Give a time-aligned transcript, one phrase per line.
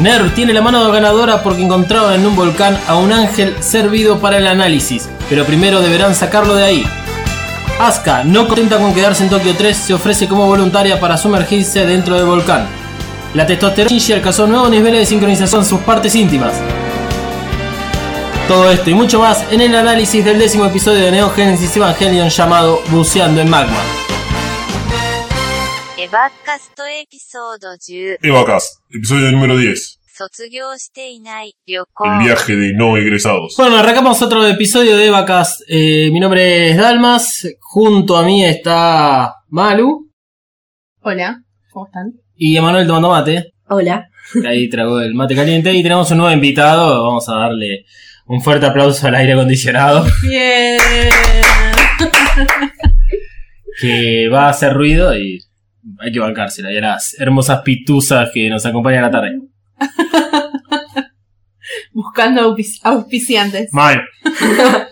[0.00, 4.38] Nerv tiene la mano ganadora porque encontraron en un volcán a un ángel servido para
[4.38, 6.84] el análisis, pero primero deberán sacarlo de ahí.
[7.78, 12.16] Asuka, no contenta con quedarse en Tokio 3, se ofrece como voluntaria para sumergirse dentro
[12.16, 12.66] del volcán.
[13.34, 16.54] La testosterona Shinji alcanzó nuevos niveles de sincronización en sus partes íntimas.
[18.48, 22.28] Todo esto y mucho más en el análisis del décimo episodio de Neo Genesis Evangelion
[22.28, 24.01] llamado Buceando en Magma.
[26.11, 29.99] エヴァカストエピソード10 Evacas, episodio número 10.
[30.13, 33.55] 卒業していない旅 El 行 viaje de no egresados.
[33.57, 35.63] Bueno, arrancamos otro episodio de Vacas.
[35.69, 37.47] mi nombre es Dalmas.
[37.59, 40.09] Junto a mí está Malu
[41.01, 42.13] Hola, ¿cómo están?
[42.35, 43.53] y Emanuel tomando mate.
[43.69, 44.07] Hola.
[44.33, 45.71] que Ahí tragó el mate caliente.
[45.73, 47.03] Y tenemos un nuevo invitado.
[47.03, 47.85] Vamos a darle
[48.27, 50.05] un fuerte aplauso al aire acondicionado.
[50.21, 50.79] Bien.
[53.79, 55.39] Que va a hacer ruido y
[56.00, 56.72] hay que bancársela.
[56.72, 59.38] Y a las hermosas pituzas que nos acompañan a la tarde.
[61.92, 63.72] Buscando auspici- auspiciantes.
[63.72, 64.00] Mal.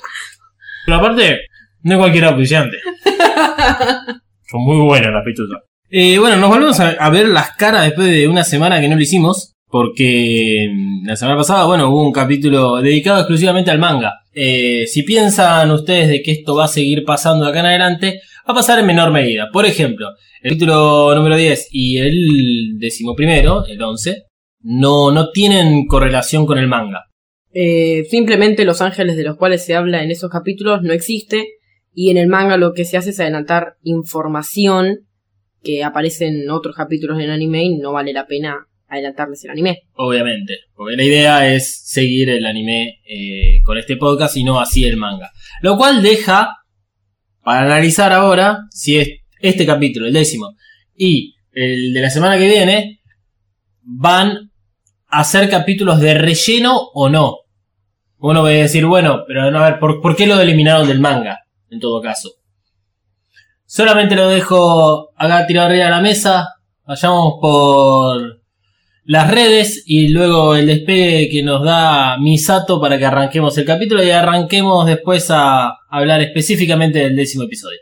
[0.87, 1.41] Pero aparte,
[1.83, 2.79] no es cualquier auspiciante.
[4.51, 5.59] Son muy buenas las pituzas.
[5.89, 8.97] Eh, bueno, nos volvemos a, a ver las caras después de una semana que no
[8.97, 9.55] lo hicimos.
[9.73, 14.15] Porque mm, la semana pasada, bueno, hubo un capítulo dedicado exclusivamente al manga.
[14.33, 18.21] Eh, si piensan ustedes de que esto va a seguir pasando de acá en adelante,
[18.49, 19.49] va a pasar en menor medida.
[19.53, 20.09] Por ejemplo,
[20.43, 24.25] el capítulo número 10 y el décimo primero, el 11,
[24.63, 27.07] no, no tienen correlación con el manga.
[27.53, 31.49] Eh, simplemente los ángeles de los cuales se habla en esos capítulos no existe
[31.93, 35.09] y en el manga lo que se hace es adelantar información
[35.63, 39.83] que aparece en otros capítulos del anime y no vale la pena adelantarles el anime.
[39.95, 44.85] Obviamente, porque la idea es seguir el anime eh, con este podcast y no así
[44.85, 45.31] el manga.
[45.63, 46.57] Lo cual deja
[47.43, 49.09] para analizar ahora si es
[49.41, 50.55] este capítulo, el décimo,
[50.97, 53.01] y el de la semana que viene
[53.83, 54.51] van
[55.09, 57.39] a ser capítulos de relleno o no.
[58.19, 61.41] Uno va a decir, bueno, pero a ver, ¿por, por qué lo eliminaron del manga?
[61.71, 62.31] En todo caso.
[63.65, 66.49] Solamente lo dejo acá tirado arriba de la mesa.
[66.85, 68.40] Vayamos por
[69.11, 74.05] las redes y luego el despegue que nos da Misato para que arranquemos el capítulo
[74.05, 77.81] y arranquemos después a hablar específicamente del décimo episodio.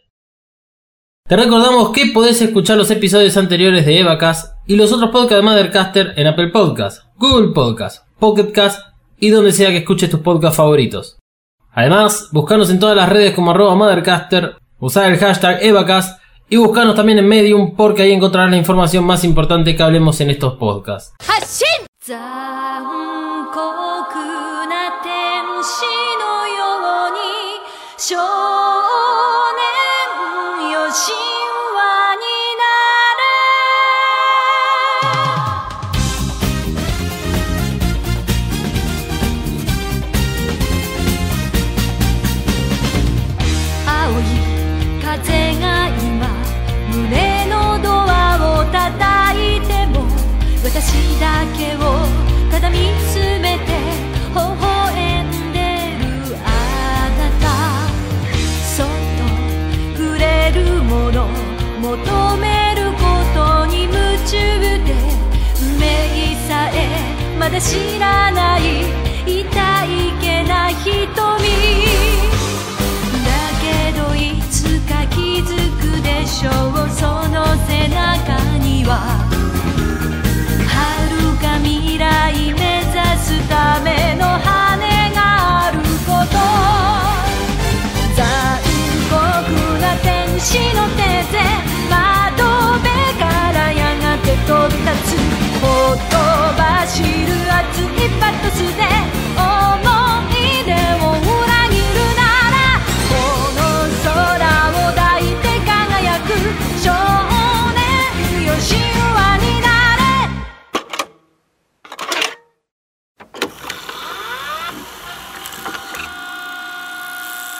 [1.28, 5.42] Te recordamos que podés escuchar los episodios anteriores de Evacast y los otros podcasts de
[5.42, 8.80] Mothercaster en Apple Podcasts, Google Podcasts, Pocket Cast
[9.20, 11.18] y donde sea que escuches tus podcasts favoritos.
[11.72, 16.94] Además, buscanos en todas las redes como arroba Mothercaster, usar el hashtag Evacast y buscanos
[16.94, 21.14] también en Medium porque ahí encontrarás la información más importante que hablemos en estos podcasts.
[28.08, 28.27] 残
[67.60, 68.57] 知らない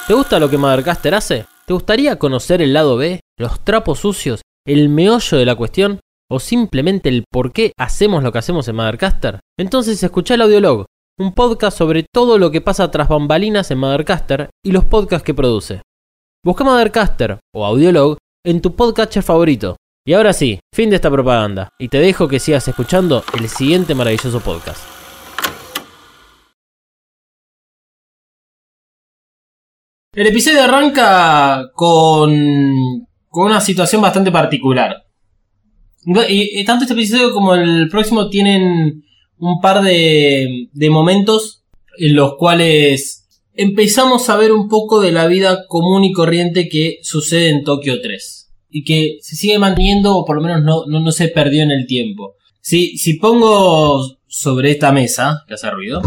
[0.09, 1.45] ¿Te gusta lo que Mothercaster hace?
[1.67, 6.01] ¿Te gustaría conocer el lado B, los trapos sucios, el meollo de la cuestión?
[6.31, 9.41] ¿O simplemente el por qué hacemos lo que hacemos en Mothercaster?
[9.59, 10.87] Entonces escucha el Audiolog,
[11.19, 15.35] un podcast sobre todo lo que pasa tras bambalinas en Mothercaster y los podcasts que
[15.35, 15.83] produce.
[16.43, 18.17] Busca Mothercaster o Audiolog
[18.47, 19.77] en tu podcatcher favorito.
[20.07, 23.95] Y ahora sí, fin de esta propaganda, y te dejo que sigas escuchando el siguiente
[23.95, 24.98] maravilloso podcast.
[30.19, 35.05] El episodio arranca con, con una situación bastante particular.
[36.29, 39.05] Y, tanto este episodio como el próximo tienen
[39.39, 41.63] un par de, de momentos
[41.99, 46.99] en los cuales empezamos a ver un poco de la vida común y corriente que
[47.03, 48.51] sucede en Tokio 3.
[48.71, 51.71] Y que se sigue manteniendo, o por lo menos no, no, no se perdió en
[51.71, 52.35] el tiempo.
[52.61, 56.03] Si, si pongo sobre esta mesa, que hace ruido,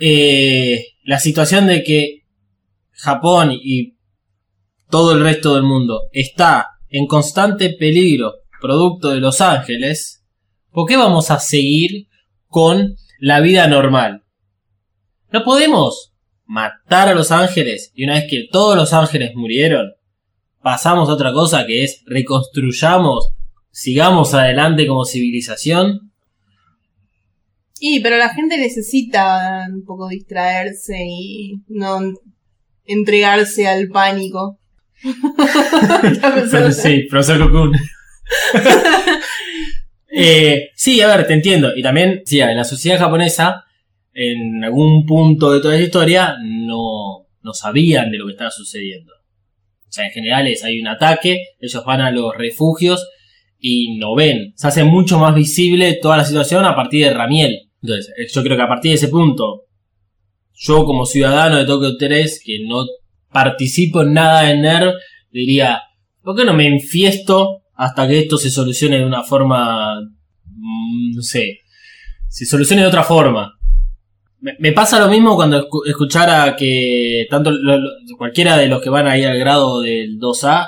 [0.00, 2.25] eh, la situación de que
[2.96, 3.96] Japón y
[4.90, 10.24] todo el resto del mundo está en constante peligro producto de Los Ángeles,
[10.70, 12.08] ¿por qué vamos a seguir
[12.46, 14.24] con la vida normal?
[15.30, 16.14] No podemos
[16.44, 19.92] matar a Los Ángeles y una vez que todos Los Ángeles murieron,
[20.62, 23.32] pasamos a otra cosa que es reconstruyamos,
[23.70, 26.12] sigamos adelante como civilización.
[27.78, 32.00] Y, pero la gente necesita un poco distraerse y no
[32.86, 34.58] entregarse al pánico.
[36.72, 37.72] sí, profesor Cocoon.
[40.18, 41.72] Eh, sí, a ver, te entiendo.
[41.76, 43.64] Y también, sí, en la sociedad japonesa,
[44.14, 49.12] en algún punto de toda esa historia, no, no sabían de lo que estaba sucediendo.
[49.12, 53.06] O sea, en general es, hay un ataque, ellos van a los refugios
[53.58, 54.54] y no ven.
[54.56, 57.70] Se hace mucho más visible toda la situación a partir de Ramiel.
[57.82, 59.65] Entonces, yo creo que a partir de ese punto,
[60.58, 62.84] yo como ciudadano de Tokio 3, que no
[63.32, 64.92] participo en nada de NERV,
[65.30, 65.82] diría,
[66.22, 71.22] ¿por qué no me enfiesto hasta que esto se solucione de una forma, mm, no
[71.22, 71.58] sé,
[72.28, 73.52] se solucione de otra forma?
[74.58, 77.50] Me, pasa lo mismo cuando escu- escuchara que tanto
[78.16, 80.66] cualquiera de los que van a ir al grado del 2A,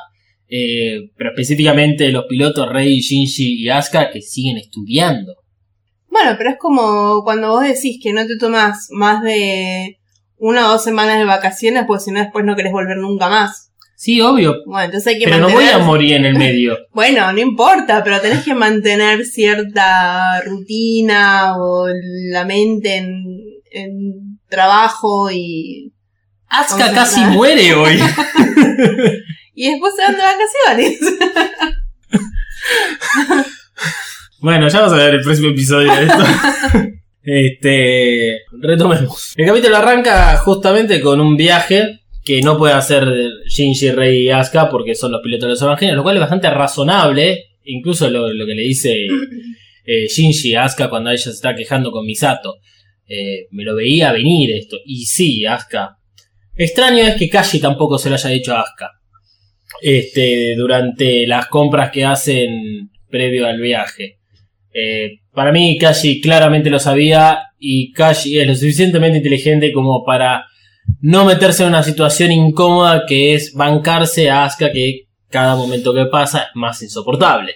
[0.48, 5.34] eh, pero específicamente los pilotos Rei, Shinji y Asuka que siguen estudiando.
[6.18, 9.98] Bueno, pero es como cuando vos decís que no te tomas más de
[10.36, 13.70] una o dos semanas de vacaciones, pues si no después no querés volver nunca más.
[13.94, 16.76] Sí, obvio, Bueno, entonces hay que pero no voy a morir en el medio.
[16.92, 21.86] Bueno, no importa, pero tenés que mantener cierta rutina o
[22.32, 23.24] la mente en,
[23.70, 25.92] en trabajo y,
[26.50, 26.94] Concentrada.
[26.94, 27.96] casi muere hoy.
[29.54, 31.00] y después se van de vacaciones.
[34.40, 36.24] Bueno, ya vamos a ver el próximo episodio de esto.
[37.30, 39.34] Este, retomemos.
[39.36, 43.06] El capítulo arranca justamente con un viaje que no puede hacer
[43.46, 46.48] Shinji, Rei y Asuka porque son los pilotos de los evangelios, lo cual es bastante
[46.48, 47.50] razonable.
[47.64, 49.08] Incluso lo, lo que le dice
[49.84, 52.60] eh, Shinji a Asuka cuando ella se está quejando con Misato.
[53.06, 54.78] Eh, me lo veía venir esto.
[54.86, 55.98] Y sí, Asuka.
[56.54, 58.90] Extraño es que Kashi tampoco se lo haya dicho a Asuka.
[59.82, 64.17] Este, durante las compras que hacen previo al viaje.
[64.72, 70.44] Eh, para mí, Kashi claramente lo sabía y Kashi es lo suficientemente inteligente como para
[71.00, 76.06] no meterse en una situación incómoda que es bancarse a Asuka que cada momento que
[76.06, 77.54] pasa es más insoportable.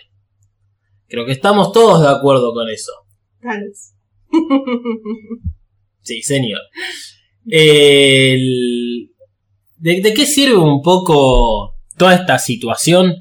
[1.09, 2.93] Creo que estamos todos de acuerdo con eso.
[3.41, 3.95] Tal vez.
[6.05, 6.59] Sí, señor.
[7.47, 9.09] El-
[9.77, 13.15] ¿De, de qué sirve un poco toda esta situación?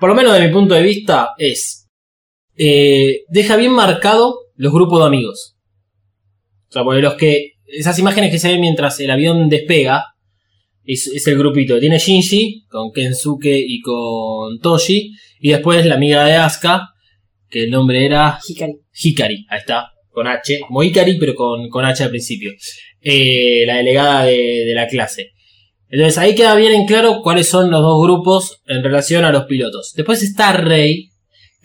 [0.00, 1.85] Por lo menos de mi punto de vista, es.
[2.56, 5.56] Eh, deja bien marcado los grupos de amigos.
[6.68, 7.52] O sea, porque los que.
[7.66, 10.04] Esas imágenes que se ven mientras el avión despega.
[10.84, 11.80] Es, es el grupito.
[11.80, 15.12] Tiene Shinji con Kensuke y con Toshi.
[15.40, 16.88] Y después la amiga de Asuka.
[17.48, 18.38] Que el nombre era.
[18.46, 18.86] Hikari.
[18.98, 22.52] Hikari, ahí está, con H, como Hikari, pero con, con H al principio.
[23.00, 25.32] Eh, la delegada de, de la clase.
[25.88, 29.44] Entonces ahí queda bien en claro cuáles son los dos grupos en relación a los
[29.44, 29.92] pilotos.
[29.94, 31.10] Después está Rey,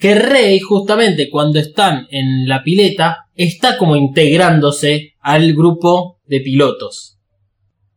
[0.02, 7.20] que Rey justamente cuando están en la pileta está como integrándose al grupo de pilotos.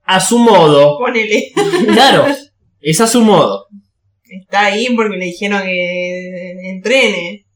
[0.03, 1.51] A su modo, Ponele.
[1.93, 2.27] claro,
[2.79, 3.65] es a su modo.
[4.23, 7.47] Está ahí porque le dijeron que entrene.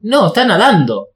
[0.00, 1.08] No, está nadando.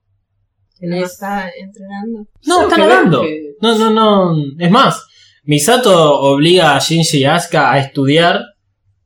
[0.80, 2.26] No está entrenando.
[2.46, 3.20] No, está nadando.
[3.22, 4.36] que- No, no, no.
[4.58, 5.04] Es más,
[5.44, 8.40] Misato obliga a Shinji y Asuka a estudiar.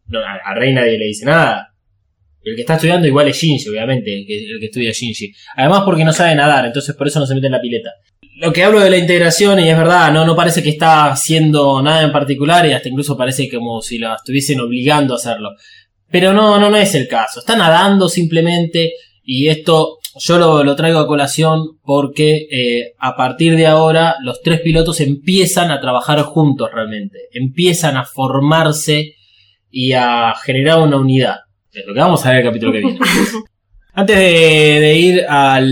[0.07, 1.73] No, a Rey nadie le dice nada.
[2.47, 5.35] El que está estudiando igual es Shinji, obviamente, el que, estudia es Shinji.
[5.57, 7.91] Además porque no sabe nadar, entonces por eso no se mete en la pileta.
[8.37, 11.83] Lo que hablo de la integración, y es verdad, no, no parece que está haciendo
[11.83, 15.57] nada en particular y hasta incluso parece como si la estuviesen obligando a hacerlo.
[16.09, 17.41] Pero no, no, no es el caso.
[17.41, 18.93] Está nadando simplemente
[19.25, 24.41] y esto yo lo, lo traigo a colación porque eh, a partir de ahora los
[24.41, 27.19] tres pilotos empiezan a trabajar juntos realmente.
[27.33, 29.17] Empiezan a formarse
[29.69, 31.46] y a generar una unidad.
[31.77, 32.99] Es lo que vamos a ver en el capítulo que viene.
[33.93, 34.23] Antes de,
[34.81, 35.71] de ir al,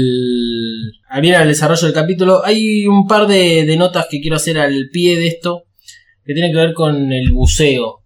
[1.08, 4.58] al bien al desarrollo del capítulo, hay un par de, de notas que quiero hacer
[4.58, 5.64] al pie de esto
[6.24, 8.02] que tienen que ver con el buceo.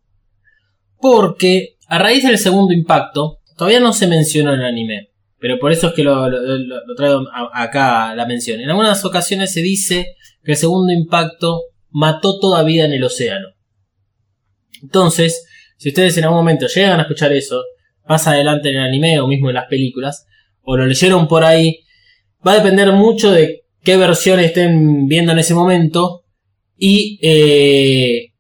[1.00, 5.70] Porque a raíz del segundo impacto, todavía no se mencionó en el anime, pero por
[5.70, 8.60] eso es que lo, lo- lo- lo traigo a- acá a la mención.
[8.60, 13.48] En algunas ocasiones se dice que el segundo impacto mató toda vida en el océano.
[14.82, 15.44] Entonces,
[15.76, 17.62] si ustedes en algún momento llegan a escuchar eso,
[18.08, 20.26] más adelante en el anime o mismo en las películas,
[20.62, 21.80] o lo leyeron por ahí,
[22.46, 26.24] va a depender mucho de qué versión estén viendo en ese momento
[26.76, 28.32] y eh,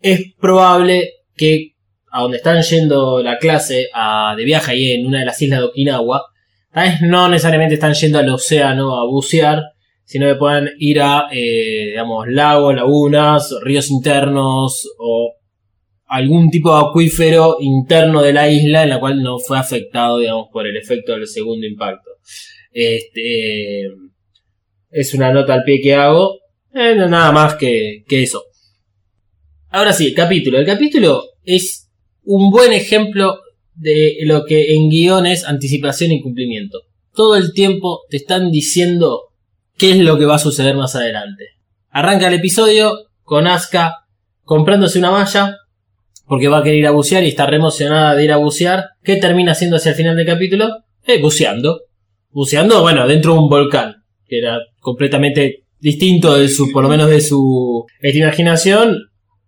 [0.00, 1.72] es probable que
[2.10, 3.88] a donde están yendo la clase
[4.36, 6.22] de viaje ahí en una de las islas de Okinawa,
[6.72, 9.62] tal vez no necesariamente están yendo al océano a bucear,
[10.04, 15.36] sino que puedan ir a, eh, digamos, lagos, lagunas, ríos internos o
[16.12, 20.48] algún tipo de acuífero interno de la isla en la cual no fue afectado, digamos,
[20.52, 22.10] por el efecto del segundo impacto.
[22.70, 23.86] Este,
[24.90, 26.38] es una nota al pie que hago,
[26.74, 28.44] eh, nada más que, que eso.
[29.70, 30.58] Ahora sí, el capítulo.
[30.58, 31.88] El capítulo es
[32.24, 33.38] un buen ejemplo
[33.74, 36.82] de lo que en guion es anticipación y cumplimiento.
[37.14, 39.32] Todo el tiempo te están diciendo
[39.78, 41.52] qué es lo que va a suceder más adelante.
[41.88, 44.04] Arranca el episodio con Asuka
[44.44, 45.56] comprándose una malla
[46.32, 48.86] porque va a querer ir a bucear y está re emocionada de ir a bucear.
[49.04, 50.66] ¿Qué termina haciendo hacia el final del capítulo?
[51.04, 51.82] Eh, buceando.
[52.30, 53.96] Buceando, bueno, dentro de un volcán,
[54.26, 58.96] que era completamente distinto de su, por lo menos de su imaginación.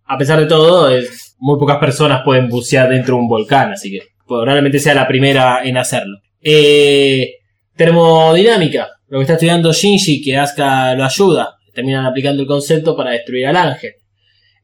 [0.04, 0.90] A pesar de todo,
[1.38, 5.64] muy pocas personas pueden bucear dentro de un volcán, así que probablemente sea la primera
[5.64, 6.18] en hacerlo.
[6.42, 7.36] Eh,
[7.74, 11.54] termodinámica, lo que está estudiando Shinji, que Asuka lo ayuda.
[11.72, 13.94] Terminan aplicando el concepto para destruir al ángel.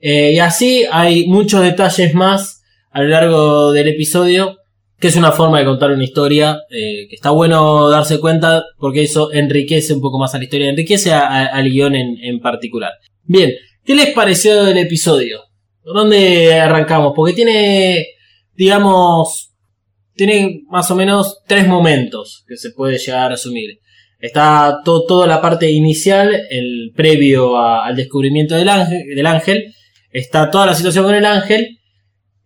[0.00, 4.56] Eh, y así hay muchos detalles más a lo largo del episodio,
[4.98, 9.02] que es una forma de contar una historia eh, que está bueno darse cuenta porque
[9.02, 12.92] eso enriquece un poco más a la historia, enriquece al guion en, en particular.
[13.24, 13.52] Bien,
[13.84, 15.40] ¿qué les pareció del episodio?
[15.82, 17.12] ¿Por dónde arrancamos?
[17.16, 18.06] Porque tiene,
[18.54, 19.52] digamos,
[20.14, 23.78] tiene más o menos tres momentos que se puede llegar a asumir.
[24.18, 29.72] Está to- toda la parte inicial, el previo al descubrimiento del ángel, del ángel,
[30.10, 31.78] está toda la situación con el ángel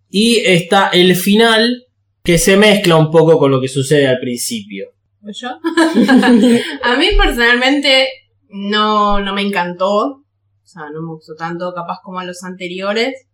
[0.08, 1.86] y está el final
[2.22, 4.86] que se mezcla un poco con lo que sucede al principio.
[5.20, 5.48] ¿Voy yo?
[6.82, 8.08] a mí personalmente
[8.48, 10.06] no, no me encantó.
[10.06, 13.26] O sea, no me gustó tanto capaz como a los anteriores.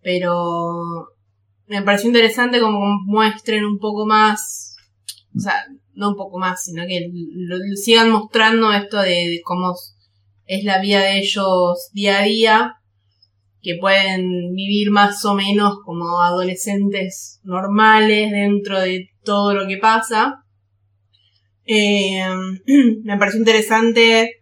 [0.00, 1.08] Pero
[1.66, 4.76] me pareció interesante como muestren un poco más.
[5.36, 9.74] O sea, no un poco más, sino que lo, sigan mostrando esto de cómo
[10.46, 12.74] es la vida de ellos día a día.
[13.62, 20.44] Que pueden vivir más o menos como adolescentes normales dentro de todo lo que pasa.
[21.64, 22.24] Eh,
[23.04, 24.36] me pareció interesante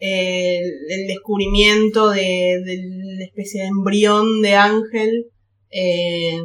[0.00, 2.78] eh, el, descubrimiento de, de
[3.18, 5.26] la especie de embrión de Ángel.
[5.70, 6.38] eh,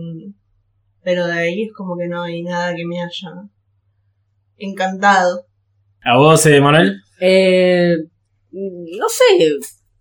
[1.04, 3.30] pero de ahí es como que no hay nada que me haya
[4.58, 5.46] encantado.
[6.02, 6.98] ¿A vos, Manuel?
[7.20, 7.96] Eh,
[8.52, 9.24] no sé,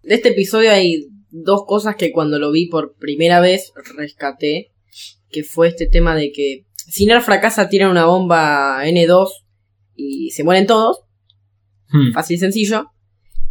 [0.02, 4.70] de este episodio hay dos cosas que cuando lo vi por primera vez rescaté,
[5.30, 9.28] que fue este tema de que si Ner fracasa tiran una bomba N2
[9.96, 11.00] y se mueren todos,
[11.94, 12.12] Hmm.
[12.14, 12.86] fácil y sencillo,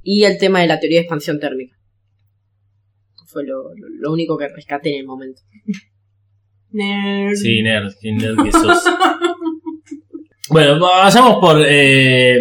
[0.02, 1.76] y el tema de la teoría de expansión térmica.
[3.28, 5.42] Fue lo, lo- lo único que rescaté en el momento.
[6.72, 7.36] Nerd.
[7.36, 8.84] Sí, nerd, nerd que sos.
[10.50, 12.40] bueno, vayamos por, eh,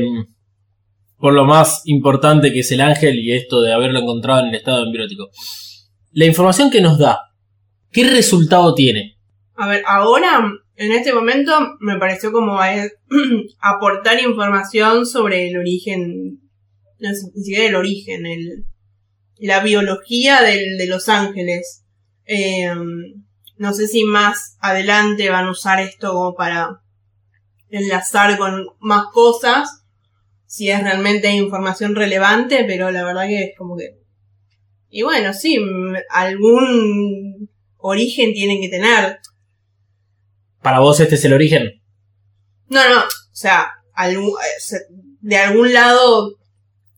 [1.20, 4.54] por lo más importante que es el ángel y esto de haberlo encontrado en el
[4.54, 5.28] estado embriótico.
[6.12, 7.20] La información que nos da,
[7.92, 9.16] ¿qué resultado tiene?
[9.54, 12.58] A ver, ahora, en este momento, me pareció como
[13.60, 16.40] aportar información sobre el origen,
[16.98, 18.64] no sé, ni origen, el,
[19.38, 21.84] la biología del- de los ángeles.
[22.24, 22.72] Eh,
[23.58, 26.80] no sé si más adelante van a usar esto como para
[27.68, 29.79] enlazar con más cosas,
[30.50, 34.00] si es realmente información relevante, pero la verdad que es como que...
[34.88, 35.56] Y bueno, sí,
[36.10, 39.20] algún origen tienen que tener.
[40.60, 41.80] ¿Para vos este es el origen?
[42.66, 43.70] No, no, o sea,
[44.04, 44.16] eh,
[45.20, 46.34] de algún lado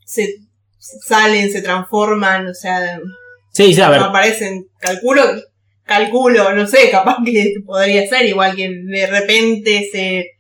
[0.07, 0.35] se,
[0.79, 2.99] salen, se transforman, o sea,
[3.53, 4.01] Sí, sí, a ver.
[4.01, 5.25] aparecen, calculo,
[5.85, 10.31] calculo, no sé, capaz que podría ser igual que de repente se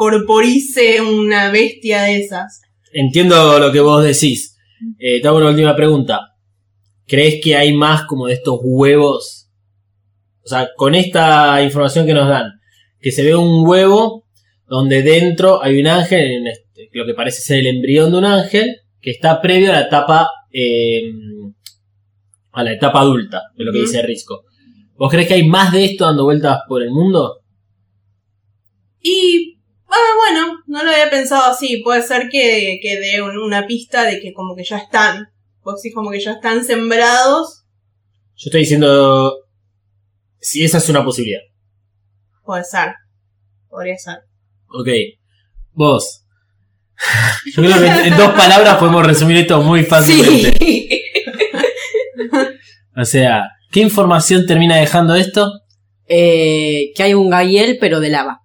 [0.00, 2.62] corporice una bestia de esas.
[2.90, 4.56] Entiendo lo que vos decís.
[4.98, 6.20] Eh, te hago una última pregunta.
[7.06, 9.50] ¿Crees que hay más como de estos huevos?
[10.42, 12.46] O sea, con esta información que nos dan,
[12.98, 14.24] que se ve un huevo
[14.66, 18.76] donde dentro hay un ángel, este- lo que parece ser el embrión de un ángel,
[19.02, 21.12] que está previo a la etapa eh,
[22.52, 24.44] a la etapa adulta, es lo que dice Risco.
[24.96, 27.42] ¿Vos crees que hay más de esto dando vueltas por el mundo?
[29.02, 29.59] Y,
[29.90, 31.78] ah, bueno, no lo había pensado así.
[31.78, 35.26] Puede ser que, que dé un- una pista de que como que ya están.
[35.62, 37.64] Vos sí como que ya están sembrados.
[38.36, 39.34] Yo estoy diciendo
[40.38, 41.40] si esa es una posibilidad.
[42.44, 42.94] Puede ser.
[43.68, 44.18] Podría ser.
[44.68, 44.88] Ok.
[45.72, 46.24] Vos.
[47.54, 50.56] Yo creo que en dos palabras podemos resumir esto muy fácilmente.
[50.58, 50.88] Sí.
[52.96, 55.50] O sea, ¿qué información termina dejando esto?
[56.06, 58.40] Eh, que hay un Gaiel, pero de lava.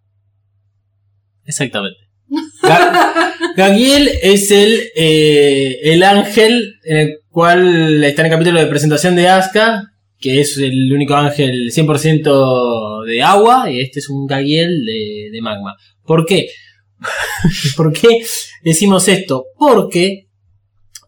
[1.45, 1.99] Exactamente.
[2.61, 8.65] Ga- Gagiel es el, eh, el ángel en el cual está en el capítulo de
[8.67, 9.83] presentación de Asuka,
[10.19, 15.41] que es el único ángel 100% de agua, y este es un Gagiel de, de
[15.41, 15.75] magma.
[16.05, 16.47] ¿Por qué?
[17.77, 18.25] ¿Por qué
[18.63, 19.45] decimos esto?
[19.57, 20.27] Porque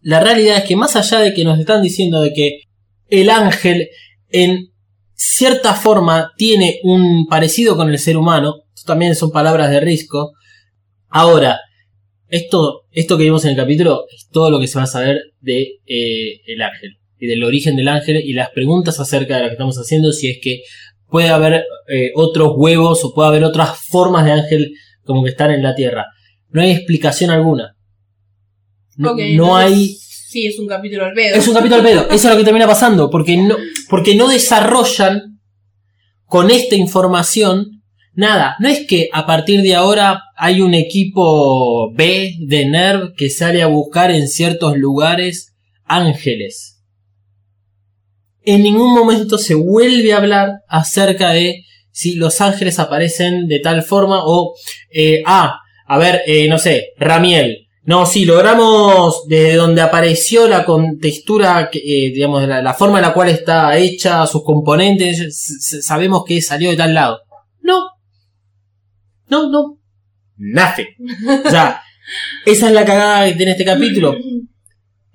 [0.01, 2.59] la realidad es que más allá de que nos están diciendo de que
[3.09, 3.89] el ángel
[4.29, 4.67] en
[5.17, 10.33] cierta forma tiene un parecido con el ser humano, esto también son palabras de Risco,
[11.09, 11.59] Ahora,
[12.27, 15.17] esto, esto que vimos en el capítulo es todo lo que se va a saber
[15.39, 19.47] de eh, el ángel y del origen del ángel y las preguntas acerca de lo
[19.47, 20.61] que estamos haciendo, si es que
[21.09, 25.51] puede haber eh, otros huevos o puede haber otras formas de ángel como que están
[25.51, 26.05] en la tierra.
[26.49, 27.75] No hay explicación alguna.
[28.97, 29.97] No, Ok, no entonces, hay
[30.29, 31.35] Sí, es un capítulo al pedo.
[31.35, 32.01] es un capítulo al pedo.
[32.09, 33.09] Eso es lo que termina pasando.
[33.09, 33.55] Porque no,
[33.89, 35.39] porque no desarrollan
[36.25, 37.81] con esta información
[38.13, 38.57] nada.
[38.59, 43.61] No es que a partir de ahora hay un equipo B de NERV que sale
[43.61, 45.55] a buscar en ciertos lugares
[45.85, 46.83] ángeles.
[48.43, 53.81] En ningún momento se vuelve a hablar acerca de si los ángeles aparecen de tal
[53.81, 54.55] forma o,
[54.91, 57.66] eh, ah, a ver, eh, no sé, Ramiel.
[57.87, 63.03] No, sí, logramos desde donde apareció la contextura, que, eh, digamos, la, la forma en
[63.03, 67.21] la cual está hecha, sus componentes, sabemos que salió de tal lado.
[67.61, 67.91] No.
[69.29, 69.79] No, no.
[70.35, 70.87] Nothing.
[71.45, 71.81] O sea,
[72.45, 74.17] esa es la cagada que tiene este capítulo.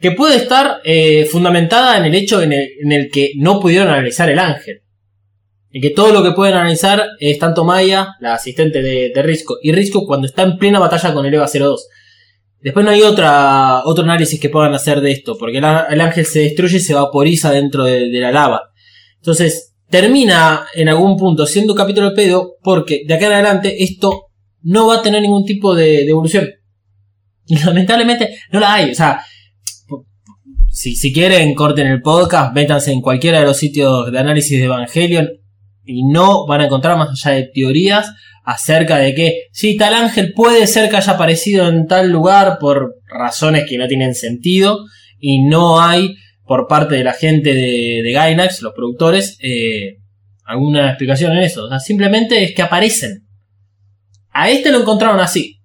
[0.01, 3.89] Que puede estar eh, fundamentada en el hecho en el, en el que no pudieron
[3.89, 4.81] analizar el ángel.
[5.71, 9.59] Y que todo lo que pueden analizar es tanto Maya, la asistente de, de Risco,
[9.63, 11.87] y Risco cuando está en plena batalla con el EVA 02.
[12.63, 16.41] Después no hay otra, otro análisis que puedan hacer de esto, porque el, ángel se
[16.41, 18.71] destruye y se vaporiza dentro de, de la lava.
[19.17, 23.83] Entonces, termina en algún punto siendo un capítulo de pedo, porque de acá en adelante
[23.83, 24.27] esto
[24.63, 26.49] no va a tener ningún tipo de, de evolución.
[27.47, 28.93] Y lamentablemente no la hay.
[28.93, 29.21] O sea,
[30.71, 34.65] si, si quieren, corten el podcast, métanse en cualquiera de los sitios de análisis de
[34.65, 35.29] Evangelion
[35.85, 38.13] y no van a encontrar más allá de teorías
[38.45, 42.97] acerca de que si tal ángel puede ser que haya aparecido en tal lugar por
[43.07, 44.85] razones que no tienen sentido
[45.19, 49.99] y no hay por parte de la gente de, de Gainax, los productores, eh,
[50.45, 51.65] alguna explicación en eso.
[51.65, 53.27] O sea, simplemente es que aparecen.
[54.31, 55.61] A este lo encontraron así.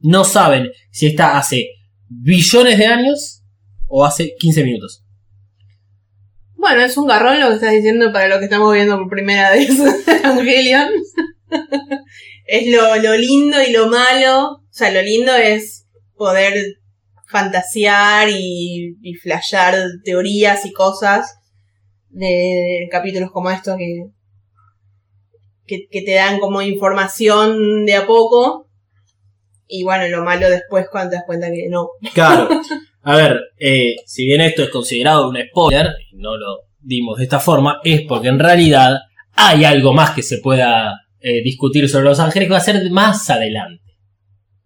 [0.00, 1.68] No saben si está hace
[2.08, 3.42] billones de años
[3.88, 5.04] o hace 15 minutos.
[6.54, 9.50] Bueno, es un garrón lo que estás diciendo para lo que estamos viendo por primera
[9.50, 9.70] vez
[10.08, 10.88] Evangelion.
[12.46, 14.48] es lo, lo lindo y lo malo.
[14.52, 16.76] O sea, lo lindo es poder
[17.28, 21.36] fantasear y, y flashear teorías y cosas
[22.10, 24.06] de, capítulos como estos que,
[25.66, 28.68] que, que te dan como información de a poco.
[29.68, 31.88] Y bueno, lo malo después cuando te das cuenta que no.
[32.14, 32.48] Claro.
[33.02, 37.24] A ver, eh, si bien esto es considerado un spoiler, y no lo dimos de
[37.24, 38.98] esta forma, es porque en realidad
[39.32, 42.90] hay algo más que se pueda eh, discutir sobre Los Ángeles que va a ser
[42.90, 43.82] más adelante.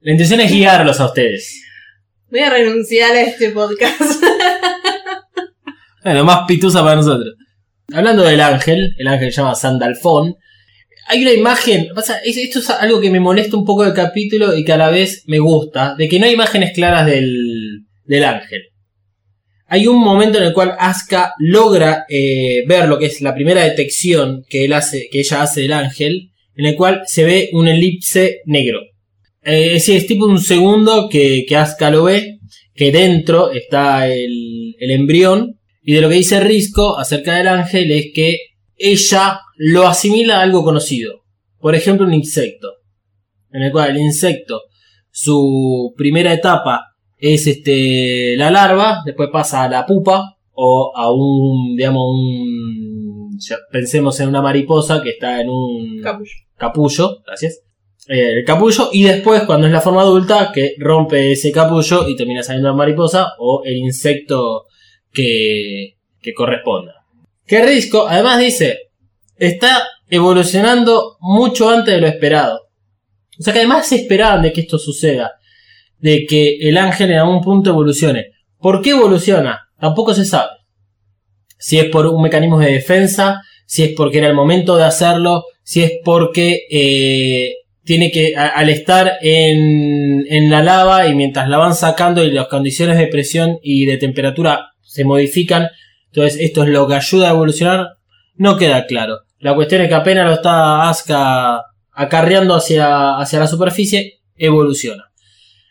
[0.00, 1.62] La intención es guiarlos a ustedes.
[2.30, 4.00] Voy a renunciar a este podcast.
[6.02, 7.34] Bueno, más pitusa para nosotros.
[7.92, 10.34] Hablando del ángel, el ángel se llama Sandalfón.
[11.08, 14.56] Hay una imagen, pasa, es- esto es algo que me molesta un poco del capítulo
[14.56, 18.24] y que a la vez me gusta, de que no hay imágenes claras del, del
[18.24, 18.62] ángel.
[19.66, 23.62] Hay un momento en el cual Asuka logra eh, ver lo que es la primera
[23.62, 26.29] detección que, él hace, que ella hace del ángel,
[26.60, 28.80] en el cual se ve un elipse negro.
[29.42, 32.38] Eh, es es tipo un segundo que, que Asuka ve,
[32.74, 37.90] que dentro está el, el embrión, y de lo que dice Risco acerca del ángel
[37.90, 38.36] es que
[38.76, 41.22] ella lo asimila a algo conocido.
[41.58, 42.68] Por ejemplo, un insecto.
[43.50, 44.60] En el cual el insecto,
[45.10, 51.74] su primera etapa es este la larva, después pasa a la pupa o a un,
[51.74, 53.38] digamos, un
[53.70, 56.02] pensemos en una mariposa que está en un.
[56.60, 57.62] Capullo, gracias.
[58.06, 62.16] Eh, el capullo y después cuando es la forma adulta que rompe ese capullo y
[62.16, 64.66] termina saliendo la mariposa o el insecto
[65.12, 66.94] que, que corresponda.
[67.46, 68.90] Que Risco además dice,
[69.36, 72.60] está evolucionando mucho antes de lo esperado.
[73.38, 75.32] O sea que además se esperaban de que esto suceda.
[75.98, 78.32] De que el ángel en algún punto evolucione.
[78.58, 79.68] ¿Por qué evoluciona?
[79.78, 80.50] Tampoco se sabe.
[81.58, 85.44] Si es por un mecanismo de defensa, si es porque era el momento de hacerlo,
[85.70, 87.54] si es porque eh,
[87.84, 92.48] tiene que, al estar en, en la lava y mientras la van sacando y las
[92.48, 95.68] condiciones de presión y de temperatura se modifican,
[96.06, 97.86] entonces esto es lo que ayuda a evolucionar,
[98.34, 99.20] no queda claro.
[99.38, 105.04] La cuestión es que apenas lo está Asuka acarreando hacia, hacia la superficie, evoluciona.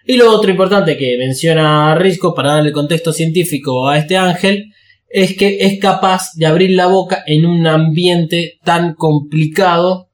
[0.05, 4.68] Y lo otro importante que menciona Risco para darle contexto científico a este ángel
[5.09, 10.09] es que es capaz de abrir la boca en un ambiente tan complicado,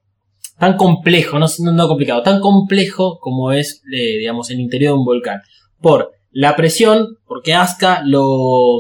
[0.58, 5.06] tan complejo, no, no, complicado, tan complejo como es, eh, digamos, el interior de un
[5.06, 5.42] volcán.
[5.82, 8.80] Por la presión, porque Asuka lo,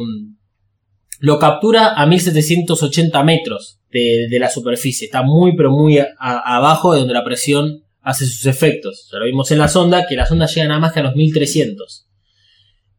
[1.19, 5.05] lo captura a 1780 metros de, de la superficie.
[5.05, 9.09] Está muy, pero muy abajo de donde la presión hace sus efectos.
[9.11, 11.15] Ya lo vimos en la sonda, que la sonda llega nada más que a los
[11.15, 12.07] 1300.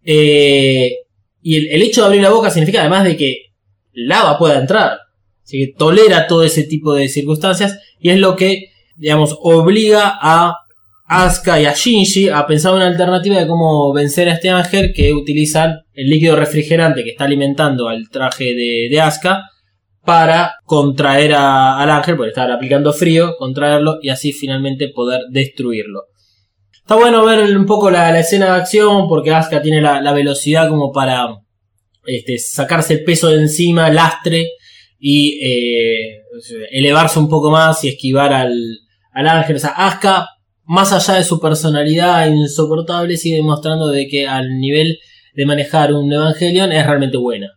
[0.03, 1.06] Eh,
[1.49, 3.37] y el, hecho de abrir la boca significa además de que
[3.93, 4.99] lava pueda entrar.
[5.45, 10.55] Así que tolera todo ese tipo de circunstancias y es lo que, digamos, obliga a
[11.09, 15.13] Asuka y a Shinji a pensar una alternativa de cómo vencer a este ángel que
[15.15, 19.43] utilizan el líquido refrigerante que está alimentando al traje de, de Asuka
[20.05, 26.01] para contraer a- al ángel, porque estaba aplicando frío, contraerlo y así finalmente poder destruirlo.
[26.87, 30.93] Está bueno ver un poco la, escena de acción porque Asuka tiene la, velocidad como
[30.93, 31.27] para
[32.07, 34.51] este, sacarse el peso de encima, lastre
[34.97, 36.23] y eh,
[36.71, 38.55] elevarse un poco más y esquivar al,
[39.11, 39.57] al ángel.
[39.57, 40.29] O sea, Asuka,
[40.63, 45.01] más allá de su personalidad insoportable, sigue demostrando de que al nivel
[45.35, 47.49] de manejar un Evangelion es realmente buena.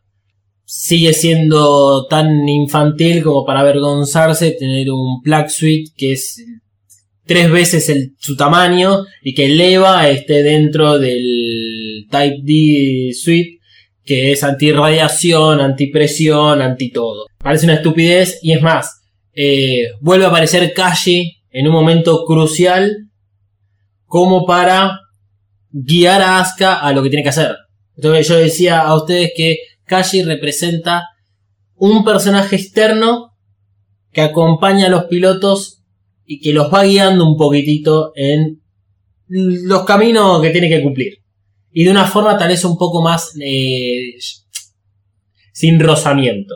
[0.66, 6.44] Sigue siendo tan infantil como para avergonzarse tener un Black Suite que es
[7.30, 13.60] tres veces su tamaño y que eleva esté dentro del Type D Suite
[14.04, 17.28] que es antirradiación, antipresión, anti todo.
[17.38, 19.04] Parece una estupidez y es más,
[19.36, 23.12] eh, vuelve a aparecer Kashi en un momento crucial
[24.06, 25.00] como para
[25.70, 27.56] guiar a Asuka a lo que tiene que hacer.
[27.96, 31.04] Entonces yo decía a ustedes que Kashi representa
[31.76, 33.36] un personaje externo
[34.12, 35.79] que acompaña a los pilotos
[36.32, 38.62] y que los va guiando un poquitito en
[39.28, 41.18] los caminos que tiene que cumplir.
[41.72, 44.14] Y de una forma tal vez un poco más eh,
[45.52, 46.54] sin rozamiento.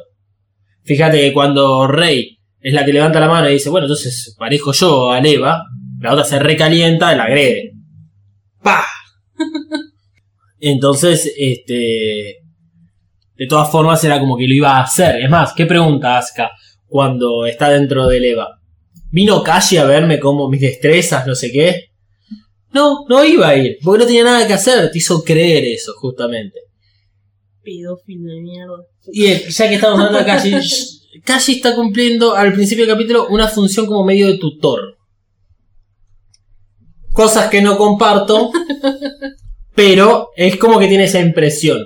[0.84, 4.74] Fíjate que cuando Rey es la que levanta la mano y dice, bueno, entonces parejo
[4.74, 5.64] yo a Leva,
[6.00, 7.72] la otra se recalienta y la agrede.
[8.62, 8.86] ¡Pah!
[10.60, 12.44] Entonces, este.
[13.36, 15.20] De todas formas, era como que lo iba a hacer.
[15.20, 16.52] Es más, ¿qué pregunta Asuka
[16.86, 18.60] cuando está dentro del Eva?
[19.14, 21.92] ¿Vino Kashi a verme como mis destrezas, no sé qué?
[22.72, 24.90] No, no iba a ir, porque no tenía nada que hacer.
[24.90, 26.62] Te hizo creer eso, justamente.
[27.62, 28.74] Pedófilo de mierda.
[29.12, 30.56] Y ya que estamos hablando de Kashi,
[31.24, 34.98] Kashi está cumpliendo al principio del capítulo una función como medio de tutor.
[37.12, 38.50] Cosas que no comparto,
[39.76, 41.86] pero es como que tiene esa impresión.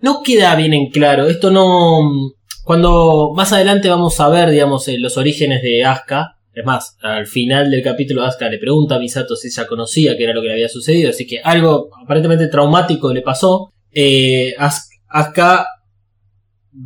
[0.00, 2.32] No queda bien en claro, esto no...
[2.64, 7.26] Cuando más adelante vamos a ver, digamos, eh, los orígenes de Asuka, es más, al
[7.26, 10.48] final del capítulo Asuka le pregunta a Misato si ella conocía que era lo que
[10.48, 13.72] le había sucedido, así que algo aparentemente traumático le pasó.
[13.92, 15.66] Eh, As- Asuka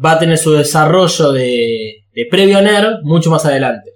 [0.05, 3.93] va a tener su desarrollo de, de previo a NER mucho más adelante.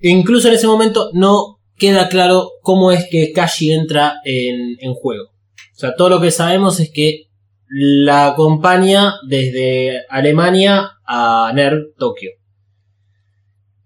[0.00, 5.26] Incluso en ese momento no queda claro cómo es que Kashi entra en, en juego.
[5.74, 7.24] O sea, todo lo que sabemos es que
[7.68, 12.30] la acompaña desde Alemania a NER Tokio.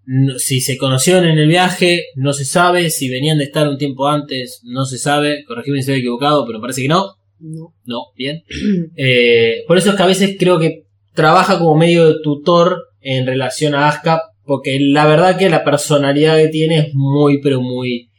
[0.08, 2.90] No- si se conocieron en el viaje, no se sabe.
[2.90, 5.44] Si venían de estar un tiempo antes, no se sabe.
[5.44, 7.06] Corregime si estoy equivocado, pero parece que no.
[7.38, 7.74] No.
[7.84, 8.42] No, bien.
[8.96, 13.26] Eh, por eso es que a veces creo que trabaja como medio de tutor en
[13.26, 18.10] relación a Asuka, porque la verdad que la personalidad que tiene es muy, pero muy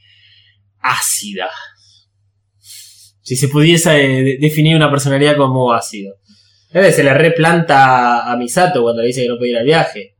[0.79, 1.47] ácida.
[3.21, 6.15] Si se pudiese eh, de- definir una personalidad como ácido.
[6.71, 10.15] Se le replanta a Misato cuando le dice que no puede ir al viaje.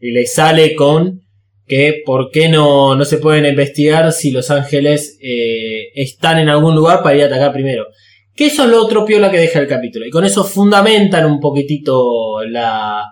[0.00, 1.22] Y le sale con
[1.66, 6.74] que por qué no, no se pueden investigar si los ángeles eh, están en algún
[6.74, 7.86] lugar para ir a atacar primero.
[8.34, 10.06] Que eso es lo otro piola que deja el capítulo.
[10.06, 13.04] Y con eso fundamentan un poquitito la,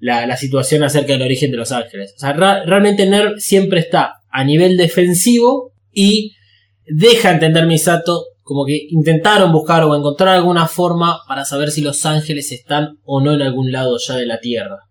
[0.00, 2.14] la, la situación acerca del origen de los ángeles.
[2.16, 6.32] O sea, realmente Nerv siempre está a nivel defensivo y
[6.86, 12.06] deja entender Misato como que intentaron buscar o encontrar alguna forma para saber si los
[12.06, 14.87] ángeles están o no en algún lado ya de la Tierra.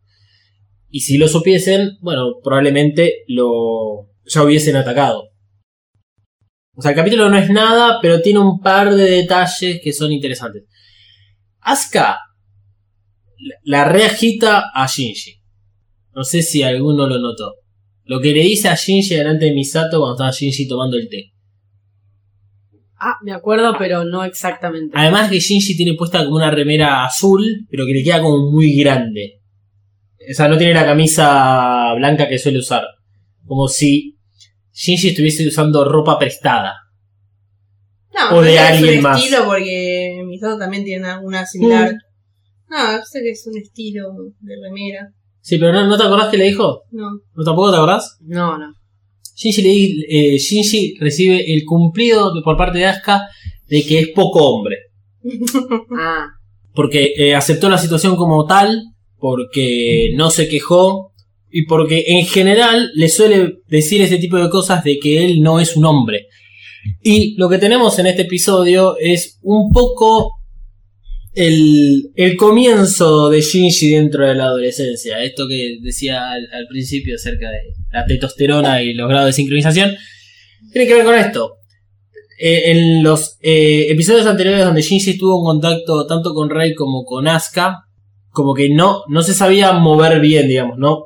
[0.90, 5.30] Y si lo supiesen, bueno, probablemente lo ya hubiesen atacado.
[6.76, 10.12] O sea, el capítulo no es nada, pero tiene un par de detalles que son
[10.12, 10.64] interesantes.
[11.62, 12.18] Asuka
[13.64, 15.42] la- reagita a Shinji.
[16.14, 17.56] No sé si alguno lo notó.
[18.04, 21.34] Lo que le dice a Shinji delante de Misato cuando estaba Shinji tomando el té.
[23.00, 24.96] Ah, me acuerdo, pero no exactamente.
[24.98, 28.76] Además que Shinji tiene puesta como una remera azul, pero que le queda como muy
[28.76, 29.42] grande.
[30.30, 32.84] O sea, no tiene la camisa blanca que suele usar.
[33.46, 34.18] Como si
[34.74, 36.74] Shinji estuviese usando ropa prestada.
[38.14, 39.20] No, O de es alguien un más.
[39.24, 41.94] estilo porque Misato también tiene una similar.
[41.94, 41.98] Mm.
[42.70, 44.10] No, sé que es un estilo
[44.40, 45.08] de remera.
[45.42, 46.82] Sí, pero ¿no, ¿no te acordás que le dijo?
[46.92, 47.10] No.
[47.34, 48.18] ¿No tampoco te acordás?
[48.22, 48.74] No, no.
[49.36, 53.28] Shinji, le eh, Shinji recibe el cumplido de- por parte de Asuka
[53.68, 54.76] de que es poco hombre.
[56.00, 56.26] Ah,
[56.74, 58.82] Porque eh, aceptó la situación como tal,
[59.20, 61.14] porque no se quejó
[61.50, 65.60] y porque en general le suele decir ese tipo de cosas de que él no
[65.60, 66.28] es un hombre.
[67.02, 70.38] Y lo que tenemos en este episodio es un poco
[71.34, 75.24] el, el comienzo de Shinji dentro de la adolescencia.
[75.24, 79.96] Esto que decía al, principio acerca de la testosterona y los grados de sincronización.
[80.72, 81.54] Tiene que ver con esto.
[82.40, 87.04] Eh, en los eh, episodios anteriores donde Shinji estuvo en contacto tanto con Rei como
[87.04, 87.87] con Asuka,
[88.38, 91.06] como que no, no se sabía mover bien, digamos, ¿no?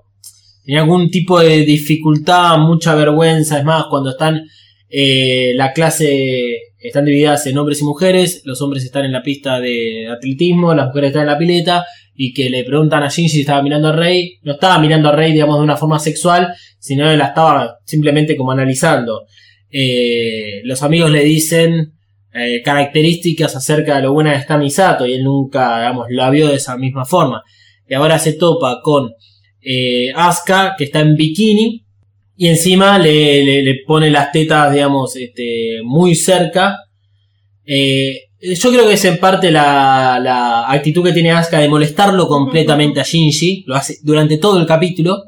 [0.66, 3.58] Tenía algún tipo de dificultad, mucha vergüenza.
[3.58, 4.42] Es más, cuando están
[4.90, 9.62] eh, la clase, están divididas en hombres y mujeres, los hombres están en la pista
[9.62, 13.40] de atletismo, las mujeres están en la pileta, y que le preguntan a Shinji si
[13.40, 17.06] estaba mirando a Rei, no estaba mirando a Rei, digamos, de una forma sexual, sino
[17.16, 19.22] la estaba simplemente como analizando.
[19.70, 21.94] Eh, los amigos le dicen
[22.34, 26.48] eh, características acerca de lo buena que está Misato y él nunca, digamos, la vio
[26.48, 27.44] de esa misma forma.
[27.90, 29.12] Y ahora se topa con
[29.62, 31.86] eh, Asuka, que está en bikini,
[32.38, 36.78] y encima le, pone las tetas, digamos, este, muy cerca.
[37.66, 42.30] Eh, yo creo que es en parte la, la actitud que tiene Asuka de molestarlo
[42.30, 45.24] completamente a Shinji, lo hace durante todo el capítulo.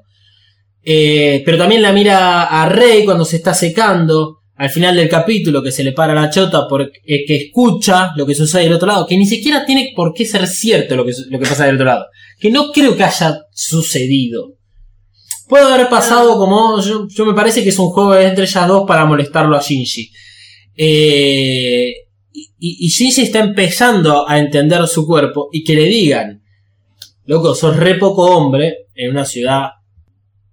[0.82, 4.42] Pero también la mira a Rey cuando se está secando.
[4.56, 8.26] Al final del capítulo que se le para la chota porque eh, que escucha lo
[8.26, 9.08] que sucede del otro lado.
[9.08, 11.88] Que ni siquiera tiene por qué ser cierto lo que, lo que pasa del otro
[11.88, 12.06] lado.
[12.39, 14.54] Que no creo que haya sucedido.
[15.48, 16.80] Puede haber pasado como...
[16.82, 20.12] Yo, yo me parece que es un juego entre ellas dos para molestarlo a Shinji.
[20.76, 21.94] Eh,
[22.32, 26.44] y, y Shinji está empezando a entender su cuerpo y que le digan,
[27.26, 29.70] loco, sos re poco hombre en una ciudad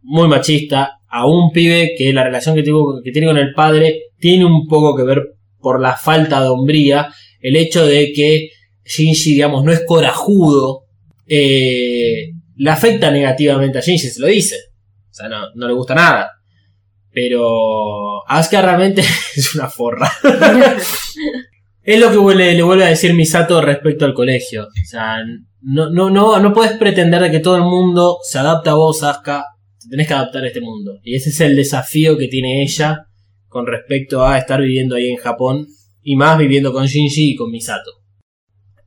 [0.02, 4.66] muy machista a un pibe que la relación que, tiene con el padre tiene un
[4.68, 5.22] poco que ver
[5.58, 8.50] por la falta de hombría, el hecho de que
[8.84, 10.84] Shinji, digamos, no es corajudo,
[11.26, 14.56] eh, le afecta negativamente a Shinji, se lo dice.
[15.10, 16.30] O sea, no, le gusta nada.
[17.12, 19.00] Pero Asuka realmente
[19.34, 20.10] es una forra.
[21.82, 24.64] es lo que le vuelve a decir Misato respecto al colegio.
[24.64, 25.16] O sea,
[25.60, 29.02] no, no, no, no puedes pretender de que todo el mundo se adapte a vos,
[29.02, 29.44] Asuka.
[29.80, 31.00] Te tenés que adaptar a este mundo.
[31.02, 33.06] Y ese es el desafío que tiene ella
[33.48, 35.66] con respecto a estar viviendo ahí en Japón.
[36.02, 37.90] Y más viviendo con Shinji y con Misato.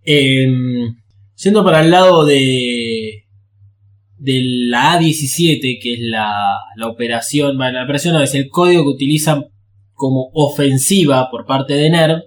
[0.03, 0.95] Em,
[1.35, 3.25] Yendo para el lado de,
[4.17, 6.31] de la A17, que es la,
[6.77, 9.45] la operación, bueno, la operación no, es el código que utilizan
[9.93, 12.21] como ofensiva por parte de NERV,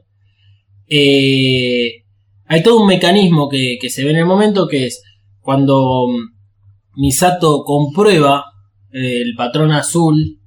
[0.89, 2.05] eh,
[2.47, 5.03] hay todo un mecanismo que, que se ve en el momento que es
[5.41, 8.56] cuando mm, Misato comprueba eh,
[9.05, 10.39] el patrón azul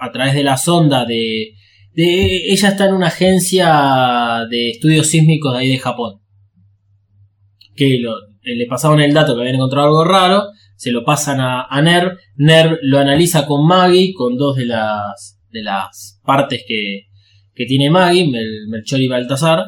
[0.00, 1.54] a través de la sonda de.
[1.98, 6.20] Ella está en una agencia de estudios sísmicos de ahí de Japón
[7.74, 8.00] que eh,
[8.56, 10.44] le pasaban el dato que habían encontrado algo raro,
[10.76, 15.38] se lo pasan a, a NERV, NERV lo analiza con Maggie, con dos de las,
[15.50, 17.02] de las partes que,
[17.54, 19.64] que tiene Maggie, Mel- Melchor y Baltasar.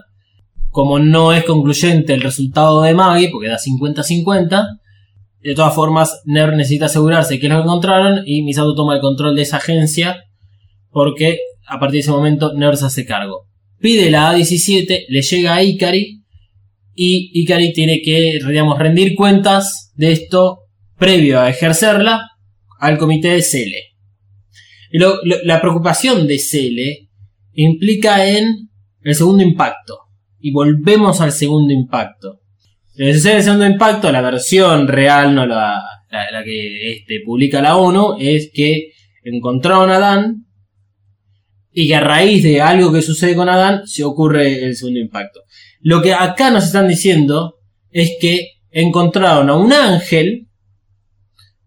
[0.71, 4.67] Como no es concluyente el resultado de Maggie, porque da 50-50,
[5.41, 9.43] de todas formas, NERV necesita asegurarse que lo encontraron y Misato toma el control de
[9.43, 10.25] esa agencia
[10.91, 13.47] porque a partir de ese momento NERV se hace cargo.
[13.79, 16.23] Pide la A17, le llega a Ikari
[16.95, 20.61] y Ikari tiene que, digamos, rendir cuentas de esto
[20.97, 22.29] previo a ejercerla
[22.81, 23.83] al comité de Cele.
[24.91, 27.09] La preocupación de Cele
[27.53, 28.71] implica en
[29.03, 29.99] el segundo impacto.
[30.41, 32.41] Y volvemos al segundo impacto.
[32.99, 35.81] El segundo impacto, la versión real, no la,
[36.45, 38.91] que este, publica la ONU, es que
[39.23, 40.47] encontraron a Adán
[41.71, 45.43] y que a raíz de algo que sucede con Adán se ocurre el segundo impacto.
[45.81, 50.49] Lo que acá nos están diciendo es que encontraron a un ángel,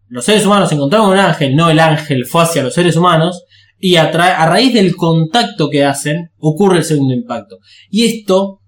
[0.10, 3.46] los seres humanos encontraron un ángel, no el ángel fue hacia los seres humanos,
[3.80, 7.60] y a, a raíz del contacto que hacen ocurre el segundo impacto.
[7.90, 8.61] Y esto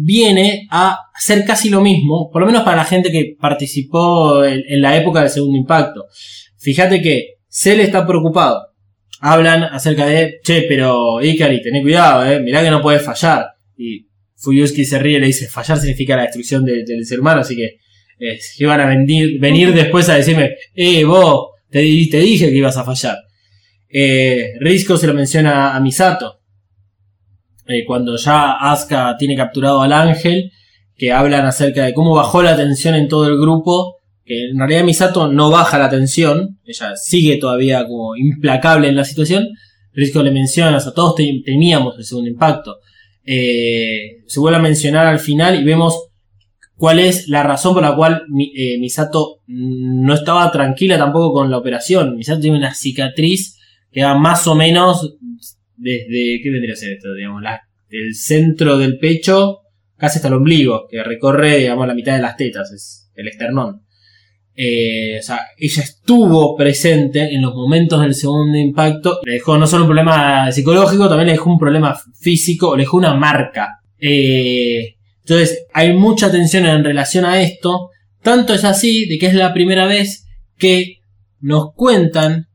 [0.00, 4.80] viene a ser casi lo mismo, por lo menos para la gente que participó en,
[4.80, 6.06] la época del segundo impacto.
[6.56, 8.68] Fíjate que Cell está preocupado.
[9.20, 13.46] Hablan acerca de, che, pero Ikari, tené cuidado, eh, mirá que no puedes fallar.
[13.76, 14.06] Y
[14.36, 17.56] Fuyuski se ríe y le dice, fallar significa la destrucción de- del ser humano, así
[17.56, 17.78] que
[18.20, 23.16] eh, iban a venir, después a decirme, eh, vos, te dije que ibas a fallar.
[23.88, 26.37] Eh, Risco se lo menciona a Misato.
[27.68, 30.50] Eh, cuando ya Asuka tiene capturado al ángel,
[30.96, 34.82] que hablan acerca de cómo bajó la tensión en todo el grupo, que en realidad
[34.84, 39.46] Misato no baja la tensión, ella sigue todavía como implacable en la situación.
[39.92, 42.76] Risco le menciona, o sea, todos te- teníamos el segundo impacto.
[43.24, 46.08] Eh, se vuelve a mencionar al final y vemos
[46.76, 48.22] cuál es la razón por la cual
[48.56, 52.16] eh, Misato no estaba tranquila tampoco con la operación.
[52.16, 53.58] Misato tiene una cicatriz
[53.90, 55.14] que va más o menos
[55.78, 57.14] desde, ¿qué vendría a ser esto?
[57.14, 59.60] Digamos, la- del centro del pecho
[59.96, 63.82] casi hasta el ombligo, que recorre, digamos, la mitad de las tetas, es el esternón.
[64.54, 69.20] Eh, o sea, ella estuvo presente en los momentos del segundo impacto.
[69.24, 72.96] Le dejó no solo un problema psicológico, también le dejó un problema físico, le dejó
[72.96, 73.80] una marca.
[74.00, 77.90] Eh, entonces, hay mucha tensión en relación a esto.
[78.22, 80.96] Tanto es así de que es la primera vez que
[81.40, 82.46] nos cuentan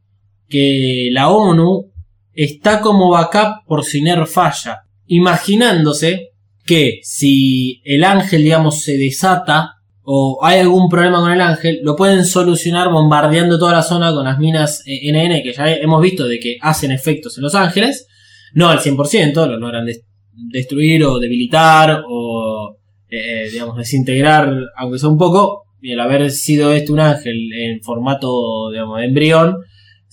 [0.50, 1.93] que la ONU
[2.34, 4.80] está como backup por si NER falla.
[5.08, 6.30] Imaginándose
[6.66, 11.96] que si el ángel, digamos, se desata o hay algún problema con el ángel, lo
[11.96, 16.28] pueden solucionar bombardeando toda la zona con las minas eh, NN que ya hemos visto
[16.28, 18.08] de que hacen efectos en los ángeles.
[18.54, 20.04] No al 100%, lo logran des-
[20.52, 22.78] destruir o debilitar o,
[23.10, 25.64] eh, digamos, desintegrar, aunque sea un poco.
[25.82, 29.58] Y al haber sido este un ángel en formato, digamos, de embrión,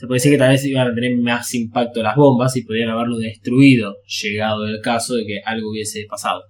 [0.00, 2.88] se puede decir que tal vez iban a tener más impacto las bombas y podrían
[2.88, 6.44] haberlo destruido, llegado el caso de que algo hubiese pasado.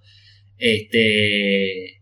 [0.57, 1.99] Este.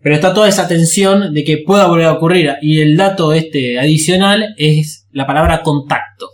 [0.00, 2.52] Pero está toda esa tensión de que pueda volver a ocurrir.
[2.62, 6.28] Y el dato este adicional es la palabra contacto.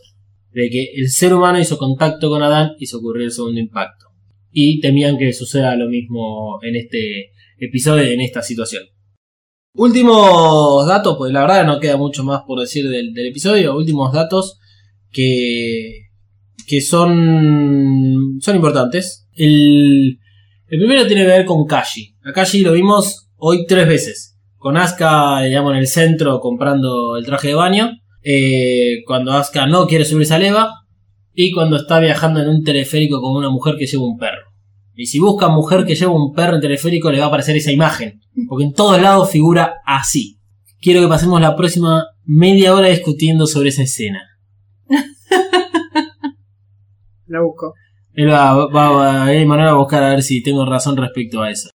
[0.53, 4.09] De que el ser humano hizo contacto con Adán, hizo ocurrir el segundo impacto.
[4.53, 8.83] Y temían que suceda lo mismo en este episodio, en esta situación.
[9.75, 13.77] Últimos datos, pues la verdad no queda mucho más por decir del, episodio.
[13.77, 14.59] Últimos datos
[15.11, 16.09] que,
[16.67, 19.29] que son, son importantes.
[19.33, 20.19] El,
[20.67, 22.17] el primero tiene que ver con Kashi.
[22.25, 24.39] A Kashi lo vimos hoy tres veces.
[24.57, 27.91] Con Asuka, digamos, en el centro comprando el traje de baño.
[28.23, 30.75] Eh, cuando Asuka no quiere subirse a leva.
[31.33, 34.50] Y cuando está viajando en un teleférico con una mujer que lleva un perro.
[35.01, 37.73] Y si busca mujer que lleva un perro en teleférico, le va a aparecer esa
[37.73, 38.21] imagen.
[38.47, 40.39] Porque en todos lados figura así.
[40.79, 44.21] Quiero que pasemos la próxima media hora discutiendo sobre esa escena.
[47.27, 47.73] La busco.
[48.13, 51.41] Él va, va, va, eh, Manuel va a buscar a ver si tengo razón respecto
[51.41, 51.71] a eso.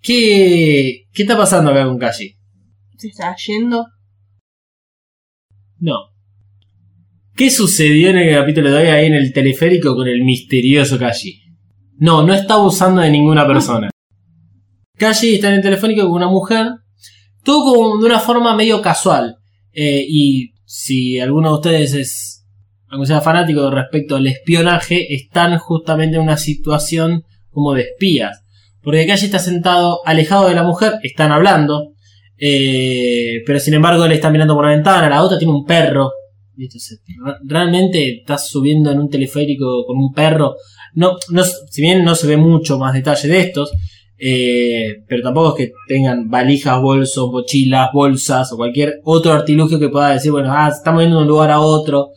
[0.00, 2.36] ¿Qué, qué está pasando acá con Kashi?
[2.96, 3.86] Se está yendo.
[5.80, 5.96] No.
[7.34, 11.41] ¿Qué sucedió en el capítulo de hoy ahí en el teleférico con el misterioso Kashi?
[11.98, 13.90] No, no está abusando de ninguna persona.
[14.98, 16.66] Kashi está en el telefónico con una mujer.
[17.44, 19.36] Todo como de una forma medio casual.
[19.72, 22.46] Eh, y si alguno de ustedes es,
[22.88, 28.44] aunque sea fanático respecto al espionaje, están justamente en una situación como de espías.
[28.82, 31.88] Porque Kashi está sentado alejado de la mujer, están hablando.
[32.38, 36.10] eh, pero sin embargo él está mirando por la ventana, la otra tiene un perro.
[37.44, 40.56] Realmente estás subiendo en un teleférico con un perro.
[40.94, 43.72] No, no, si bien no se ve mucho más detalle de estos,
[44.18, 49.88] eh, pero tampoco es que tengan valijas, bolsos, mochilas, bolsas o cualquier otro artilugio que
[49.88, 52.10] pueda decir, bueno, ah, estamos yendo de un lugar a otro.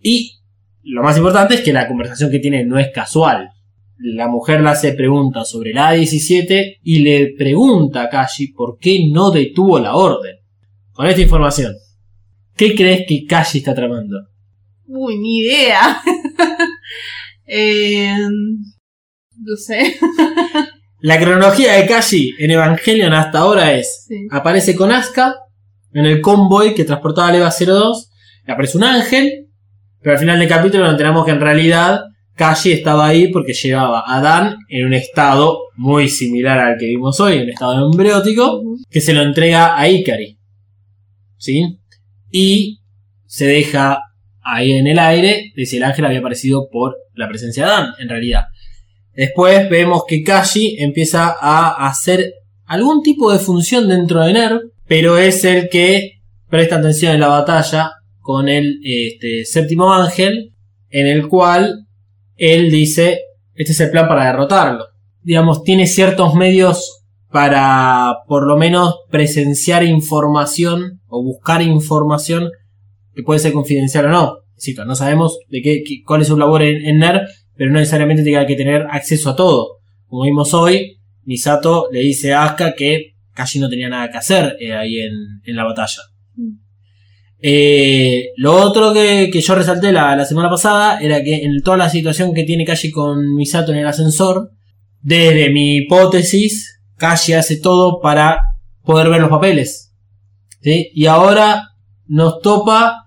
[0.00, 0.40] Y
[0.82, 3.50] lo más importante es que la conversación que tiene no es casual.
[3.98, 9.08] La mujer le hace preguntas sobre la A17 y le pregunta a Kashi por qué
[9.10, 10.36] no detuvo la orden.
[10.92, 11.74] Con esta información,
[12.56, 14.18] ¿qué crees que Kashi está tramando?
[14.86, 16.00] Uy, ni idea.
[17.48, 18.14] eh,
[19.36, 19.96] no sé.
[21.00, 24.26] La cronología de Kashi en Evangelion hasta ahora es: Sí.
[24.30, 25.34] aparece con Asuka
[25.92, 28.10] en el convoy que transportaba a Leva 02,
[28.46, 29.46] le aparece un ángel,
[30.00, 32.00] pero al final del capítulo nos enteramos que en realidad
[32.34, 37.18] Kashi estaba ahí porque llevaba a Dan en un estado muy similar al que vimos
[37.20, 40.38] hoy, en un estado embriótico, que se lo entrega a Ikari.
[41.36, 41.78] ¿Sí?
[42.30, 42.80] Y
[43.26, 44.00] se deja
[44.42, 47.86] ahí en el aire de si el ángel había aparecido por la presencia de Dan,
[47.98, 48.44] en realidad.
[49.14, 52.34] Después vemos que Kashi empieza a hacer
[52.66, 57.28] algún tipo de función dentro de NERV, pero es el que presta atención en la
[57.28, 60.52] batalla con el este, séptimo ángel,
[60.90, 61.86] en el cual
[62.36, 63.22] él dice,
[63.54, 64.84] este es el plan para derrotarlo.
[65.22, 72.50] Digamos, tiene ciertos medios para por lo menos presenciar información o buscar información
[73.14, 74.36] que puede ser confidencial o no.
[74.84, 77.22] No sabemos de qué, qué- cuál es su labor en, en NER,
[77.56, 79.78] pero no necesariamente tiene que tener acceso a todo.
[80.06, 84.56] Como vimos hoy, Misato le dice a Asuka que Kashi no tenía nada que hacer
[84.60, 85.12] eh, ahí en,
[85.44, 86.02] en la batalla.
[87.40, 91.76] Eh, lo otro que, que yo resalté la, la semana pasada era que en toda
[91.76, 94.50] la situación que tiene Kashi con Misato en el ascensor,
[95.00, 98.40] desde mi hipótesis, Kashi hace todo para
[98.82, 99.94] poder ver los papeles.
[100.62, 100.90] ¿sí?
[100.94, 101.68] Y ahora
[102.06, 103.04] nos topa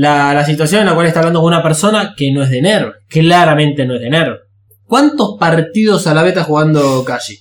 [0.00, 2.62] la, la situación en la cual está hablando con una persona que no es de
[2.62, 2.92] NERV.
[3.08, 4.36] Claramente no es de NERV.
[4.84, 7.36] ¿Cuántos partidos a la vez está jugando Kashi?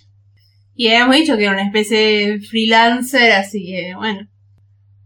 [0.76, 4.22] Y habíamos dicho que era una especie de freelancer, así que bueno.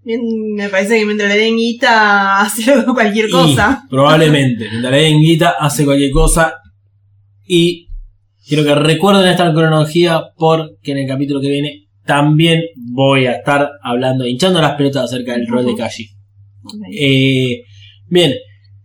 [0.04, 3.84] Me parece que mientras le den guita hace cualquier Y, cosa.
[3.90, 4.68] probablemente.
[4.70, 6.56] Mientras le den guita, hace cualquier cosa.
[7.46, 7.90] Y
[8.48, 13.70] quiero que recuerden esta cronología porque en el capítulo que viene también voy a estar
[13.84, 16.10] hablando, hinchando las pelotas acerca del rol de Kashi.
[16.94, 17.64] Eh,
[18.08, 18.34] bien,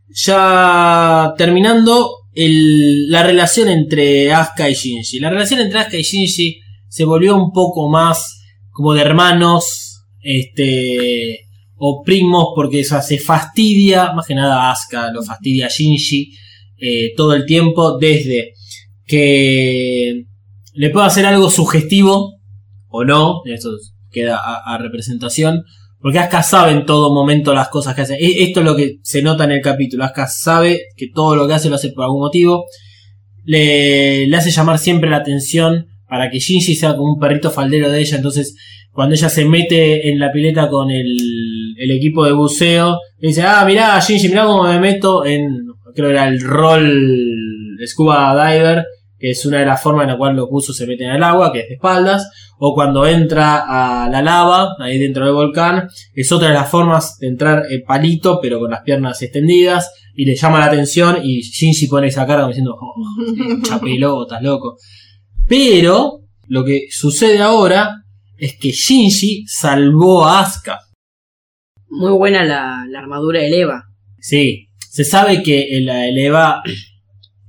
[0.09, 5.21] ya terminando la relación entre Asuka y Shinji.
[5.21, 11.47] La relación entre Asuka y Shinji se volvió un poco más como de hermanos, este,
[11.77, 16.33] o primos, porque o sea, se fastidia, más que nada Asuka lo fastidia a Shinji
[16.79, 18.53] eh, todo el tiempo, desde
[19.07, 20.27] que
[20.75, 22.35] le puede hacer algo sugestivo
[22.89, 23.71] o no, esto
[24.11, 25.65] queda a representación,
[26.07, 28.15] porque Asuka sabe en todo momento las cosas que hace.
[28.15, 30.05] E- Esto es lo que se nota en el capítulo.
[30.05, 32.67] Asuka sabe que todo lo que hace lo hace por algún motivo.
[33.45, 37.99] Le, hace llamar siempre la atención para que Shinji sea como un perrito faldero de
[38.01, 38.19] ella.
[38.19, 38.55] Entonces,
[38.93, 43.43] cuando ella se mete en la pileta con el, el equipo de buceo, le dice,
[43.43, 45.57] ah, mirá, Shinji, mirá cómo me meto en,
[45.93, 48.85] creo que era el rol Scuba Diver,
[49.19, 51.53] que es una de las formas en la cual los buzos se meten al agua,
[51.53, 56.33] que es de espaldas, o cuando entra a la lava, ahí dentro del volcán, es
[56.33, 60.35] otra de las formas de entrar el palito, pero con las piernas extendidas, y le
[60.35, 64.77] llama la atención, y Shinji pone esa cara como diciendo, oh, chapelo, estás loco.
[65.49, 68.03] Pero, lo que sucede ahora,
[68.37, 70.81] es que Shinji salvó a Asuka.
[71.89, 73.85] Muy buena la, la armadura de Eva.
[74.19, 76.63] Sí, se sabe que la Eleva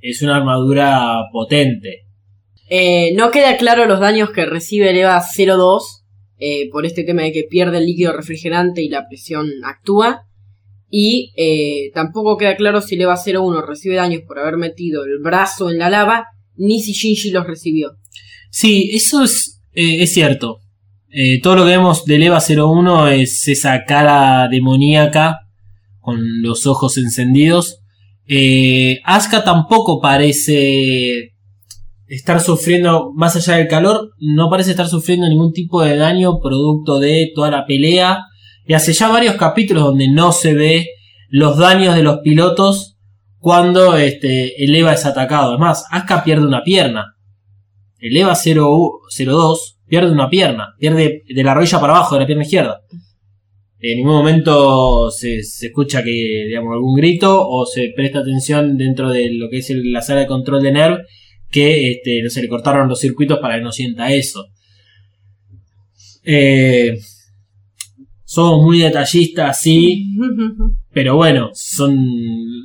[0.09, 2.07] es una armadura potente.
[2.69, 6.03] Eh, no queda claro los daños que recibe el EVA 02
[6.39, 10.23] eh, por este tema de que pierde el líquido refrigerante y la presión actúa.
[10.89, 15.19] Y eh, tampoco queda claro si el EVA 01 recibe daños por haber metido el
[15.21, 17.97] brazo en la lava, ni si Shinji los recibió.
[18.49, 20.59] Sí, eso es, eh, es cierto.
[21.41, 25.47] Todo lo que vemos del EVA 01 es esa cara demoníaca
[25.99, 27.79] con los ojos encendidos.
[28.27, 28.99] Eh,
[29.45, 31.33] tampoco parece
[32.07, 36.99] estar sufriendo, más allá del calor, no parece estar sufriendo ningún tipo de daño producto
[36.99, 38.23] de toda la pelea.
[38.65, 40.87] Y hace ya varios capítulos donde no se ve
[41.29, 42.97] los daños de los pilotos
[43.39, 45.51] cuando este, el EVA es atacado.
[45.51, 47.15] Además, Asuka pierde una pierna.
[47.99, 52.27] El EVA 0, 02 pierde una pierna, pierde de la rodilla para abajo de la
[52.27, 52.81] pierna izquierda.
[53.79, 59.09] En ningún momento se, se escucha que, digamos, algún grito o se presta atención dentro
[59.11, 60.99] de lo que es el- la sala de control de NERV
[61.51, 64.47] que este, no se le cortaron los circuitos para que no sienta eso.
[66.23, 66.97] Eh,
[68.25, 70.05] somos muy detallistas, sí,
[70.91, 71.95] pero bueno, son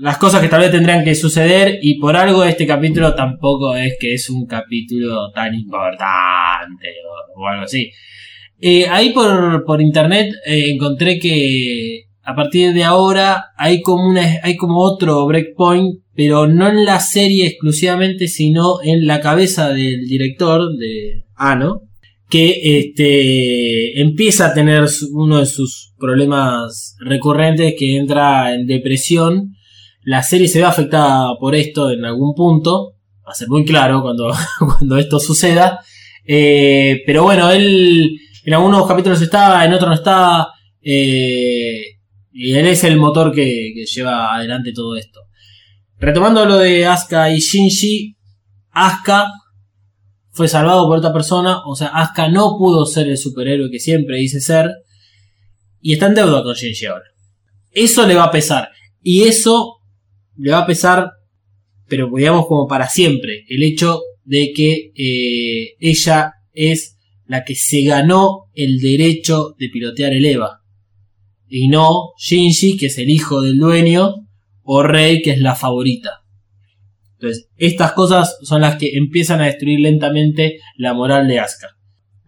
[0.01, 3.95] las cosas que tal vez tendrían que suceder y por algo este capítulo tampoco es
[4.01, 6.89] que es un capítulo tan importante
[7.37, 7.91] o, o algo así.
[8.65, 14.23] Eh, ahí por, por internet eh, encontré que a partir de ahora hay como una
[14.45, 20.07] hay como otro breakpoint, pero no en la serie exclusivamente, sino en la cabeza del
[20.07, 21.81] director de Ano,
[22.31, 29.57] que este empieza a tener uno de sus problemas recurrentes que entra en depresión.
[30.05, 32.95] La serie se ve afectada por esto en algún punto,
[33.27, 35.81] va a ser muy claro cuando, cuando esto suceda.
[36.25, 40.49] Eh, pero bueno, él en algunos capítulos está, en otros no está.
[40.83, 41.93] eh,
[42.33, 45.21] y él es el motor que, lleva adelante todo esto.
[45.99, 48.17] Retomando lo de Asuka y Shinji,
[48.71, 49.31] Asuka
[50.31, 54.17] fue salvado por otra persona, o sea, Asuka no pudo ser el superhéroe que siempre
[54.17, 54.71] dice ser,
[55.81, 57.05] y está en deuda con Shinji ahora.
[57.71, 58.71] Eso le va a pesar,
[59.03, 59.81] y eso
[60.37, 61.11] le va a pesar,
[61.87, 66.97] pero digamos como para siempre, el hecho de que eh, ella es
[67.33, 70.61] la que se ganó el derecho de pilotear el EVA.
[71.49, 74.29] y no Shinji, que es el hijo del dueño,
[74.63, 76.25] o Rei, que es la favorita.
[77.15, 81.69] Entonces, estas cosas son las que empiezan a destruir lentamente la moral de Asuka.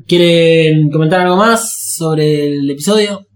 [0.06, 3.26] ¿Quieren comentar algo más sobre el episodio?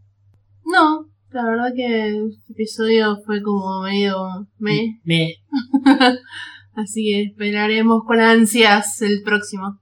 [0.65, 4.17] No, la verdad que este episodio fue como medio
[4.57, 5.01] me.
[5.05, 5.35] Me.
[6.75, 9.81] Así que esperaremos con ansias el próximo.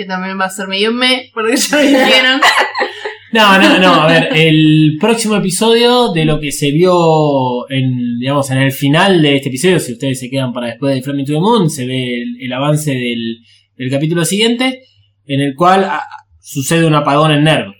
[0.00, 2.40] Que también va a ser medio me, porque ya lo.
[3.32, 8.50] No, no, no, a ver, el próximo episodio de lo que se vio en, digamos,
[8.50, 11.34] en el final de este episodio, si ustedes se quedan para después de Flaming to
[11.34, 13.40] the Moon, se ve el, avance del,
[13.76, 14.84] del capítulo siguiente,
[15.26, 16.02] en el cual ah,
[16.40, 17.74] sucede un apagón en Nerv.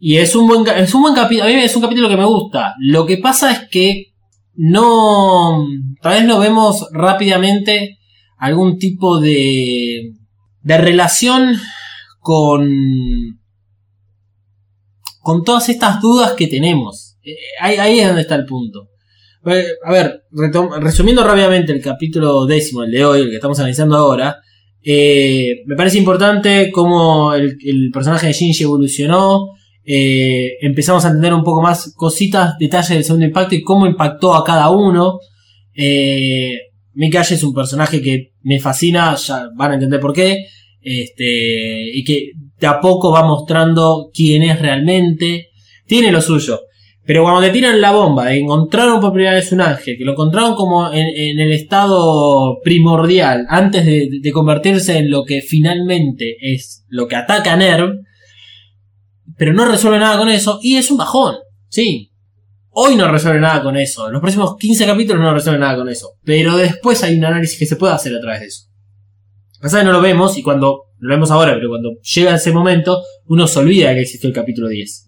[0.00, 2.26] Y es un buen, es un buen capítulo, a mí es un capítulo que me
[2.26, 2.74] gusta.
[2.80, 4.14] Lo que pasa es que
[4.56, 5.64] no,
[6.02, 7.98] tal vez no vemos rápidamente
[8.36, 10.17] algún tipo de,
[10.68, 11.56] de relación
[12.20, 12.68] con,
[15.22, 17.16] con todas estas dudas que tenemos.
[17.22, 18.90] Eh, ahí, es donde está el punto.
[19.46, 20.24] Eh, A ver,
[20.82, 24.36] resumiendo rápidamente el capítulo décimo, el de hoy, el que estamos analizando ahora,
[24.82, 27.56] eh, me parece importante cómo el,
[27.90, 29.54] personaje de Shinji evolucionó.
[29.86, 34.44] empezamos a entender un poco más cositas, detalles del segundo impacto y cómo impactó a
[34.44, 35.18] cada uno.
[35.74, 36.58] Eh,
[36.94, 40.46] es un personaje que me fascina, ya van a entender por qué.
[40.80, 45.50] Este, y que de a poco va mostrando quién es realmente.
[45.86, 46.60] Tiene lo suyo.
[47.08, 50.12] Pero cuando te tiran la bomba de encontraron por primera vez un ángel, que lo
[50.12, 57.08] encontraron como en, el estado primordial, antes de, convertirse en lo que finalmente es lo
[57.08, 58.00] que ataca a Nerv,
[59.38, 61.36] pero no resuelve nada con eso, y es un bajón,
[61.70, 62.12] sí.
[62.72, 66.10] Hoy no resuelve nada con eso, los próximos 15 capítulos no resuelve nada con eso,
[66.24, 68.67] pero después hay un análisis que se puede hacer a través de eso.
[69.60, 73.02] Pasa que no lo vemos, y cuando lo vemos ahora, pero cuando llega ese momento,
[73.26, 75.06] uno se olvida que existió el capítulo 10.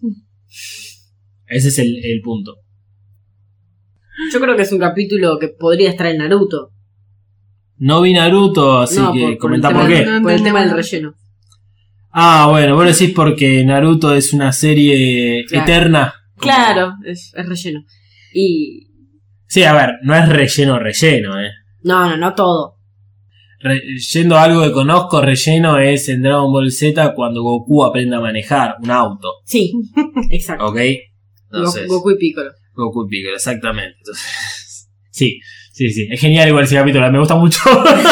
[1.47, 2.55] Ese es el, el punto.
[4.31, 6.71] Yo creo que es un capítulo que podría estar en Naruto.
[7.77, 10.21] No vi Naruto, así No, que por- por comentá por tema qué.
[10.21, 11.13] Por el tema del relleno.
[12.11, 15.63] Ah, bueno, vos decís porque Naruto es una serie Claro.
[15.63, 16.13] eterna.
[16.37, 17.83] Claro, es, es relleno.
[18.33, 18.87] Y.
[19.47, 21.49] Sí, a ver, no es relleno, relleno, eh.
[21.83, 22.75] No, no, no todo.
[24.13, 28.19] Yendo a algo que conozco, relleno es en Dragon Ball Z cuando Goku aprende a
[28.19, 29.71] manejar un auto, Sí,
[30.31, 30.65] exacto.
[30.65, 30.79] ¿ok?
[31.51, 32.51] Entonces, Goku y Piccolo.
[32.73, 33.95] Goku y Piccolo, exactamente.
[33.99, 35.39] Entonces, sí,
[35.73, 36.07] sí, sí.
[36.09, 37.59] Es genial igual ese capítulo, me gusta mucho.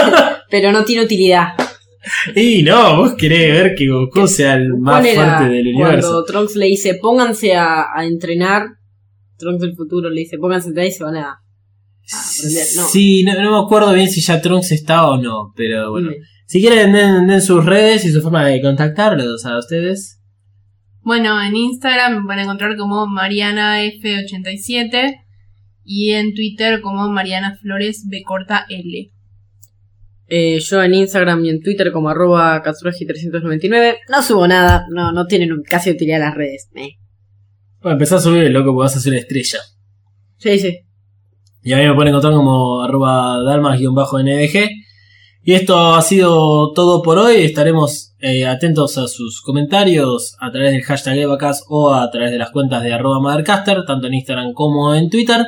[0.52, 1.50] Pero no tiene utilidad.
[2.36, 6.10] y no, vos querés ver que Goku sea el más ¿Cuál era fuerte del universo.
[6.10, 8.68] Cuando Trunks le dice, pónganse a, a entrenar.
[9.38, 11.39] Trunks del futuro le dice, pónganse a entrenar y se van a.
[12.14, 12.88] aprender, no.
[12.88, 16.12] Sí, no, no me acuerdo bien si ya Trunks estaba o no, pero bueno.
[16.45, 20.20] Si quieren, den, den sus redes y su forma de contactarlos a ustedes.
[21.01, 25.16] Bueno, en Instagram me van a encontrar como MarianaF87
[25.84, 29.12] y en Twitter como Mariana Flores B corta L.
[30.28, 33.97] Eh, yo en Instagram y en Twitter como arroba Katsuragi399.
[34.10, 36.70] No subo nada, no, no tienen casi utilidad las redes.
[36.76, 36.99] Eh.
[37.82, 39.60] Bueno, empezá a subir, loco, porque vas a ser una estrella.
[40.38, 40.78] Sí, sí.
[41.70, 44.70] Y a mí me pueden encontrar como arroba dalmas-ndg.
[45.43, 47.43] Y esto ha sido todo por hoy.
[47.43, 52.39] Estaremos eh, atentos a sus comentarios a través del hashtag Evacast o a través de
[52.39, 55.45] las cuentas de arroba Mothercaster, tanto en Instagram como en Twitter.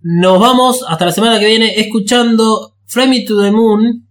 [0.00, 4.06] Nos vamos hasta la semana que viene escuchando Fly Me to the Moon,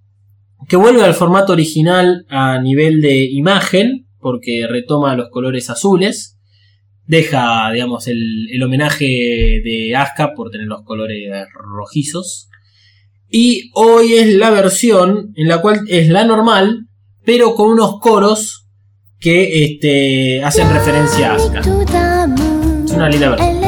[0.67, 6.37] que vuelve al formato original a nivel de imagen, porque retoma los colores azules.
[7.05, 12.49] Deja, digamos, el, el homenaje de Asuka por tener los colores rojizos.
[13.29, 16.87] Y hoy es la versión en la cual es la normal,
[17.23, 18.67] pero con unos coros
[19.19, 21.59] que este, hacen referencia a Asuka.
[21.59, 23.60] Es una linda versión.